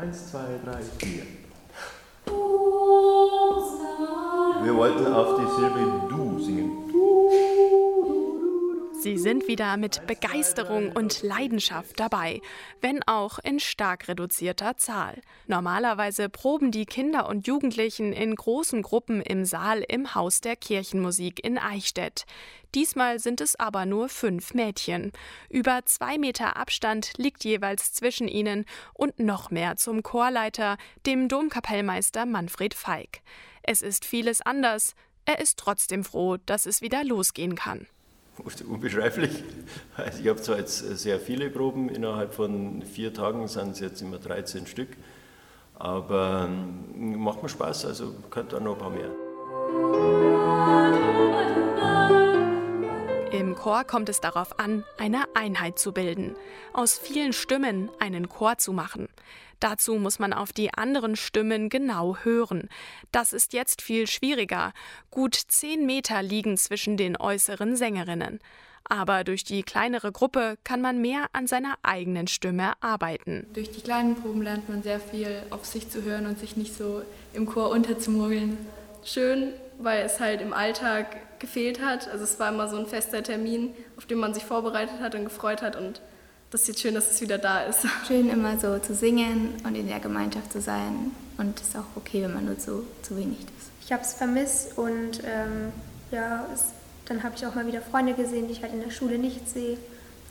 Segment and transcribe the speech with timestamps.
[0.00, 1.24] Eins, zwei, drei, vier.
[4.62, 6.97] Wir wollten auf die Silbe Du singen.
[9.00, 12.40] Sie sind wieder mit Begeisterung und Leidenschaft dabei,
[12.80, 15.20] wenn auch in stark reduzierter Zahl.
[15.46, 21.44] Normalerweise proben die Kinder und Jugendlichen in großen Gruppen im Saal im Haus der Kirchenmusik
[21.44, 22.24] in Eichstätt.
[22.74, 25.12] Diesmal sind es aber nur fünf Mädchen.
[25.48, 30.76] Über zwei Meter Abstand liegt jeweils zwischen ihnen und noch mehr zum Chorleiter,
[31.06, 33.20] dem Domkapellmeister Manfred Feig.
[33.62, 34.96] Es ist vieles anders.
[35.24, 37.86] Er ist trotzdem froh, dass es wieder losgehen kann
[38.68, 39.42] unbeschreiblich.
[39.96, 44.02] Also ich habe zwar jetzt sehr viele Proben, innerhalb von vier Tagen sind es jetzt
[44.02, 44.88] immer 13 Stück,
[45.74, 49.10] aber ähm, macht mir Spaß, also könnte auch noch ein paar mehr.
[53.58, 56.36] Chor kommt es darauf an, eine Einheit zu bilden,
[56.72, 59.08] aus vielen Stimmen einen Chor zu machen.
[59.58, 62.68] Dazu muss man auf die anderen Stimmen genau hören.
[63.10, 64.72] Das ist jetzt viel schwieriger.
[65.10, 68.38] Gut zehn Meter liegen zwischen den äußeren Sängerinnen.
[68.84, 73.48] Aber durch die kleinere Gruppe kann man mehr an seiner eigenen Stimme arbeiten.
[73.54, 76.76] Durch die kleinen Proben lernt man sehr viel auf sich zu hören und sich nicht
[76.76, 77.02] so
[77.34, 78.56] im Chor unterzumurgeln.
[79.04, 82.08] Schön, weil es halt im Alltag gefehlt hat.
[82.08, 85.24] Also es war immer so ein fester Termin, auf den man sich vorbereitet hat und
[85.24, 86.00] gefreut hat und
[86.50, 87.86] das ist jetzt schön, dass es wieder da ist.
[88.06, 91.12] Schön immer so zu singen und in der Gemeinschaft zu sein.
[91.36, 93.70] Und es ist auch okay, wenn man nur zu, zu wenig ist.
[93.84, 95.72] Ich habe es vermisst und ähm,
[96.10, 96.64] ja, es,
[97.04, 99.48] dann habe ich auch mal wieder Freunde gesehen, die ich halt in der Schule nicht
[99.48, 99.76] sehe.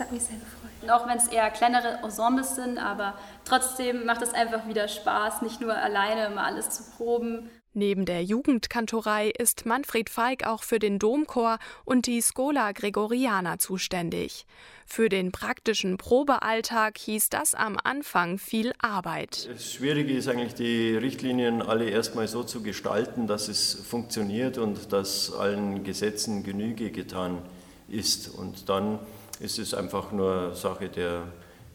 [0.00, 0.70] Das hat mich sehr gefreut.
[0.80, 5.42] Und auch wenn es eher kleinere Ensembles sind, aber trotzdem macht es einfach wieder Spaß,
[5.42, 7.50] nicht nur alleine immer alles zu proben.
[7.74, 14.46] Neben der Jugendkantorei ist Manfred Feig auch für den Domchor und die Schola Gregoriana zuständig.
[14.86, 19.50] Für den praktischen Probealltag hieß das am Anfang viel Arbeit.
[19.52, 24.94] Das Schwierige ist eigentlich, die Richtlinien alle erstmal so zu gestalten, dass es funktioniert und
[24.94, 27.42] dass allen Gesetzen Genüge getan
[27.86, 28.28] ist.
[28.28, 28.98] Und dann
[29.40, 31.22] ist es einfach nur Sache der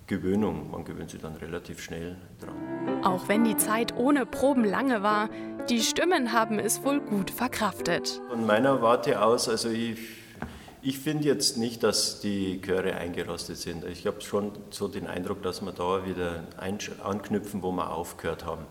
[0.08, 0.70] Gewöhnung.
[0.70, 3.04] Man gewöhnt sich dann relativ schnell dran.
[3.04, 5.30] Auch wenn die Zeit ohne Proben lange war,
[5.68, 8.22] die Stimmen haben es wohl gut verkraftet.
[8.30, 9.98] Von meiner Warte aus, also ich,
[10.84, 13.84] ich finde jetzt nicht, dass die Chöre eingerostet sind.
[13.86, 16.44] Ich habe schon so den Eindruck, dass wir da wieder
[17.04, 18.66] anknüpfen, wo wir aufgehört haben.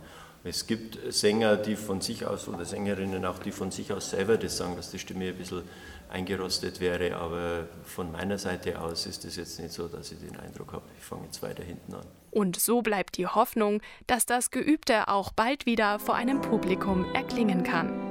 [0.47, 4.37] Es gibt Sänger, die von sich aus, oder Sängerinnen auch, die von sich aus selber
[4.37, 5.62] das sagen, dass die Stimme ein bisschen
[6.10, 7.16] eingerostet wäre.
[7.16, 10.84] Aber von meiner Seite aus ist es jetzt nicht so, dass ich den Eindruck habe,
[10.99, 12.06] ich fange jetzt weiter hinten an.
[12.31, 17.62] Und so bleibt die Hoffnung, dass das Geübte auch bald wieder vor einem Publikum erklingen
[17.62, 18.04] kann.